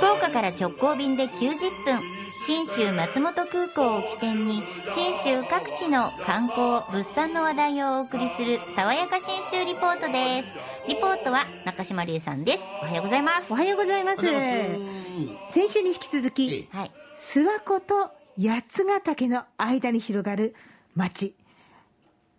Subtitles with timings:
[0.00, 2.00] 福岡から直行便で90分。
[2.46, 4.62] 信州松本空港を起点に
[4.94, 10.48] 信州各地の観光物産の話題をお送りする爽やか信州リポートです。
[10.88, 12.64] リポートは中島理恵さんです。
[12.82, 13.52] おはようございます。
[13.52, 14.22] おはようございます。
[15.50, 16.92] 先週に引き続き、はい。
[17.18, 18.10] 諏訪湖と
[18.40, 20.54] 八ヶ岳の間に広がる
[20.94, 21.34] 町。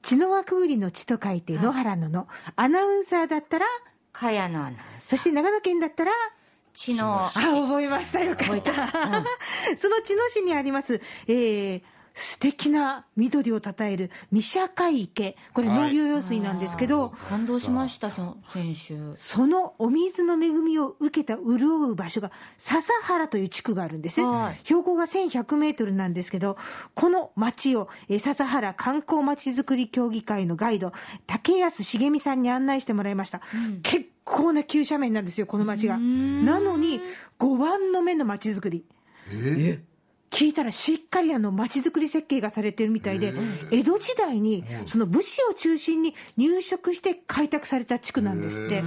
[0.02, 3.68] 血の輪くぐりの地と書いて野原のの、アナウンサーだったら、
[4.14, 4.86] 茅野アナウンサー。
[5.00, 6.12] そして長野県だったら、
[6.74, 8.24] 血のあ、覚えました。
[8.24, 8.74] よかった。
[8.74, 9.26] た
[9.78, 11.82] その茅野市にあります、えー、
[12.14, 15.38] 素敵な緑をたたえる三社海池。
[15.54, 18.12] これ農業用水なんですけど、感動しました
[18.54, 19.16] 先週。
[19.16, 24.60] そのお水の恵みを受けた潤う場所が笹原という地区があるんです、はい。
[24.66, 26.58] 標高が1100メートルなんですけど、
[26.94, 30.94] この町をえー笹原観光まちづくり協議会のガイド、
[31.28, 33.41] 竹安茂美さんに案内してもらいました。
[33.84, 35.98] 結構な急斜面なんですよ、この町が。
[35.98, 37.02] なのに、
[37.40, 38.86] 5番の目の町づくり。
[40.32, 43.34] 聞いたらしっかりあの町づくり設計がされてるみたいで、
[43.70, 48.82] 江戸時代にその武士を中心に入植して開拓された地区なんですって。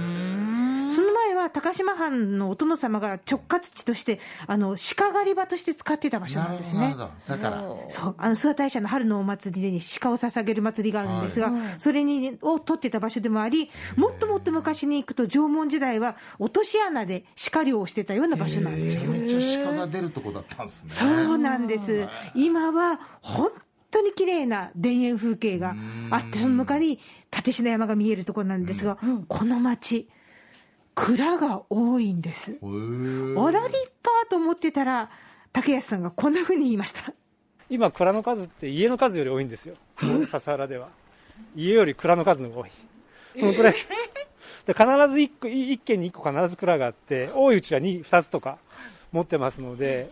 [1.49, 6.95] 高島藩のお殿様が直轄地として、あの鹿狩り場として使っていた場所なんですね。
[7.27, 19.11] だから、そう、あの、諏訪大社の春のお祭りに鹿を捧げる祭りがあるんですが、それに、を取ってた場所でもあり、もっともっと昔に行くと縄文時代は落とし穴で鹿漁をしてたような場所なんですよ。
[19.11, 20.89] めっちゃ鹿が出るとこだったんですね。
[20.89, 22.07] そうなんです。
[22.33, 23.51] 今は本
[23.91, 25.75] 当に綺麗な田園風景が
[26.11, 26.99] あって、その向かいに
[27.35, 30.09] 立科山が見えるところなんですが、この町、
[30.95, 32.53] 蔵が多いんです。
[32.61, 32.65] あ
[33.51, 35.11] ら立派と思ってたら、
[35.51, 37.13] 竹安さんがこんなふうに言いました。
[37.69, 39.75] 今、蔵の数って家の数より多いんですよ、
[40.25, 40.89] 笹原では。
[41.55, 42.71] 家より蔵の数の方が多い。
[43.41, 43.73] このくらい。
[44.65, 48.57] で必ず1個、一軒に1個必ず蔵があって、多いうちは 2, 2つとか
[49.11, 50.09] 持ってますので、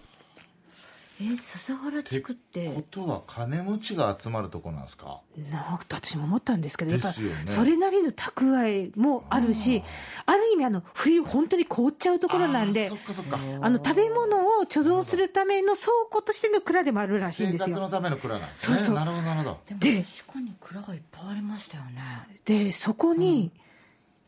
[1.33, 5.21] え笹原地区ってことは金持ちが集まるとこなんですか？
[5.51, 7.13] なんか私も思ったんですけど、やっぱ
[7.45, 9.83] それなりの蓄えもあるし、
[10.25, 13.39] ある意味あの、冬本当に凍っちゃうところなんであーそっ、かそっか。
[13.61, 17.75] あの食べ物を貯蔵するための倉庫としての蔵でもあるらしいん生ですよ。
[17.77, 18.77] 活のための蔵なんですね。
[18.77, 19.59] そうそうなるほど、なるほど。
[19.79, 22.01] で確かに蔵がいっぱいありましたよね
[22.45, 23.51] で、そこに、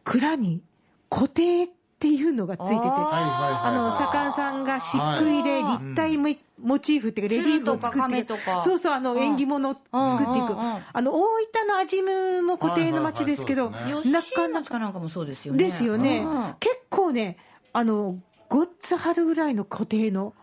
[0.04, 0.62] 蔵に
[1.10, 6.30] 固定っていうのがついてて、あの、左官さんが漆喰で立体モ
[6.62, 8.26] モチーフっていうか、レリーフを作って
[8.64, 9.20] そうそう、あの、うん。
[9.20, 10.54] 縁起物を作っていく。
[10.58, 15.64] あの、大分の味ムも固定の町ですけど、な吉かなか、なんかもそうですよね。
[15.64, 16.20] ですよね。
[16.20, 16.56] うん。
[16.60, 17.38] 結構ね、
[17.72, 18.20] あの、
[18.50, 20.34] ごっつ張るぐらいの固定の。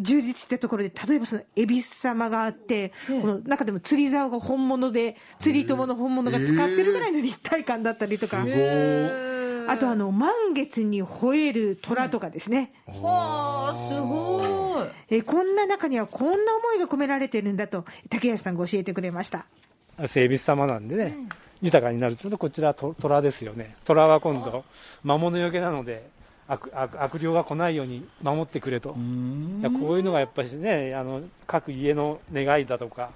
[0.00, 8.44] 充実したところで、例えばその、恵比寿様があって、この中でも釣り竿が本物で、釣り友の本物が使ってるぐらいの立体感だったりとか。
[9.68, 12.72] あとあの、満月に吠える虎とかですね。
[12.86, 19.46] はあすごいえーこんな中にはこんな思いが込められてるんだと、竹安さんが教えてくれました。
[20.06, 21.16] 整備様なんでね、
[21.60, 23.76] 豊かになるというと、こちらと虎ですよね。
[23.84, 24.64] 虎は今度、
[25.02, 26.08] 魔物よけなので、
[26.46, 28.90] 悪悪悪霊が来ないように守ってくれと。
[28.90, 33.10] こういうのがやっぱりね、あの各家の願いだとか、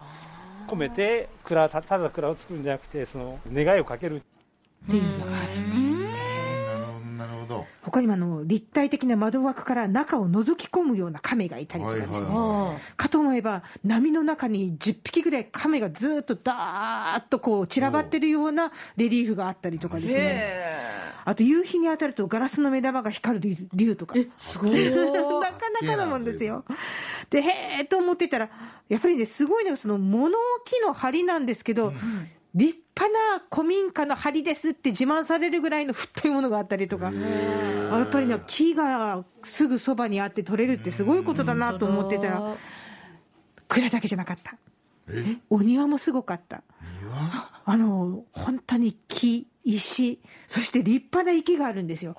[0.69, 6.33] 込めて蔵たただ蔵を作るんじゃなくて、その願いをかけるっていうのがあるんですって。
[6.67, 7.67] なるほど、なるほど。
[7.93, 12.13] 他にもあの、立体的な窓枠から中を覗き込むような亀がいたりとかですね。
[12.15, 20.83] はいはいあかと思えば、波の中に10匹ぐらい亀がずーっとだーっとこう散らばってるようなレリーフがあったりとかですね。
[21.25, 24.15] あと夕日に当たるとガラスの目玉が光る竜とか。
[24.39, 26.65] すごい なかなかなもんですよ。
[27.31, 28.49] で、へーと思ってたら、
[28.89, 31.93] やっぱりね、すごいのがその物置の梁なんですけど、
[32.55, 42.55] 立派な古民家の梁ですって自慢されるぐらいの太いものがあったりとか、あやっぱりね、木がすぐそばにあって取れるってすごいことだなと思ってたら、
[43.69, 44.57] 蔵だけじゃなかった。
[45.09, 45.37] え？
[45.51, 46.63] お庭もすごかった。
[47.03, 52.17] 庭あの、本当に木、石、そして立派な池があるんですよ。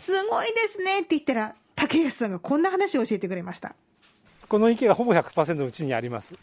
[0.00, 3.74] すごいですねって言ったら、竹安さんがこんな話を教えてくれました。
[4.48, 6.34] この池がほぼ100%うちにあります。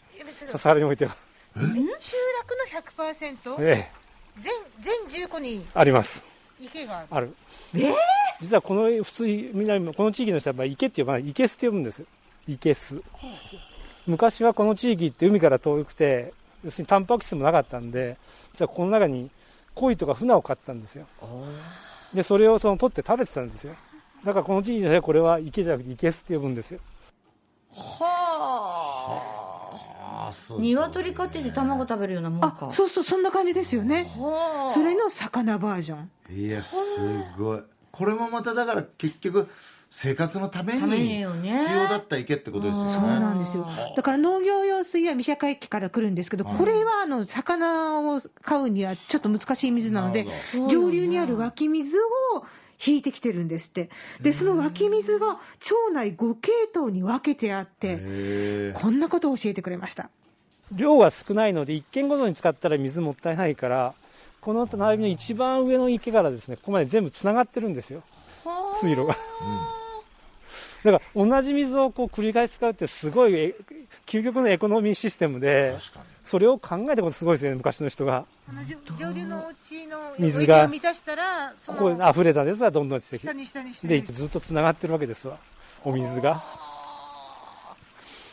[0.46, 1.16] 笹原においては。
[1.56, 3.90] 集落の100%え
[4.36, 4.52] え、全、
[5.08, 6.24] 全10個にあります。
[6.60, 7.08] 池がある。
[7.10, 7.34] ある。
[8.40, 9.24] 実はこの普通、
[9.54, 12.06] 南のこの地域の人は池って呼ばない、池巣って呼ぶんですよ。
[12.48, 13.00] 池巣。
[14.06, 16.32] 昔はこの地域って海から遠くて、
[16.64, 18.16] 要するにタンパク質もなかったんで、
[18.52, 19.30] 実はこの中に
[19.74, 21.06] 鯉とか船を飼ってたんですよ。
[22.12, 23.74] で、それをその取って食べてたんですよ。
[24.24, 26.80] だからこの地域ではこれは池じゃなくて池巣って呼ぶんですよ。
[27.76, 28.13] ああ。
[30.58, 34.04] 鶏飼ってて卵食べるようなもんあか、そうそう、そんな感じですよね。
[34.18, 36.10] はあそれの魚バージョン。
[36.36, 36.76] いや、す
[37.38, 37.62] ごい。
[37.90, 39.48] これもまただから結局、
[39.96, 41.28] 生活のために必
[41.72, 42.92] 要だった池ってことですよね。
[42.94, 43.64] そうなんですよ。
[43.96, 50.26] だから農業用水は三社海家から来るんですけど、これはあの魚を飼うにはちょっと難しい水なので
[50.68, 52.44] 上流にある湧き水を
[52.84, 53.90] 引いてきてるんですって。
[54.20, 58.72] で、その湧き水が町内5系統に分けてあって。
[58.74, 60.10] こんなことを教えてくれました。
[60.72, 63.94] 量が少ないので、1軒ごとに使ったら水もったいないから、
[64.40, 68.02] この並びの一番上の池からですね、ここまで全部つながってるんですよ、
[68.80, 69.16] 水路が。
[70.84, 73.54] だから同じ水をこう繰り返し使うってすごいえ
[74.06, 75.76] 究極のエコノミーシステムで。
[76.24, 78.24] それを考えたことすごいですよね、昔の人が。
[78.96, 84.02] 上上流のお家の水が満たしたら、そここの溢れたやつがどんどん下、に下に下で、に。
[84.02, 85.36] ずっとつながってるわけですわ、
[85.84, 86.42] お水が。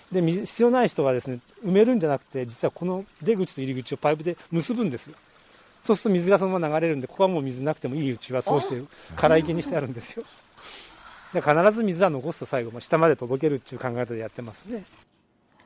[0.10, 5.16] で、水必要ない人はですね、埋めるんじゃなくて、実はこの出口と入り口をパイプで結ぶんですよ。
[5.84, 8.82] そうすると水がそのまま流れるんで、ここはもう水なくてもいいうちはそうして、
[9.18, 10.24] 空池にしてあるんですよ。
[11.34, 14.84] で必ず水は残すと最後も下まで届けるっていう考え方でやってますね。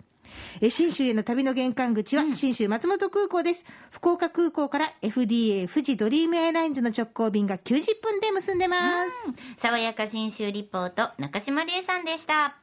[0.60, 3.64] えー新州への旅の玄関口は、新州松本空港です。
[3.90, 9.04] 福岡空港から FDA 富士ドリームエアラインズの直行便が90分で結んでま
[9.56, 9.60] す。
[9.60, 12.61] 爽やか新州リポート、中島理恵さんでした。